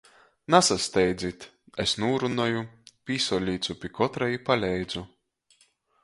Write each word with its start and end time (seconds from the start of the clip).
Nasasteidzit! 0.53 1.43
es 1.83 1.91
nūrunoju, 2.03 2.63
pīsalīcu 3.09 3.75
pi 3.83 3.91
kotra 3.99 4.31
i 4.37 4.41
paleidzu. 4.49 5.05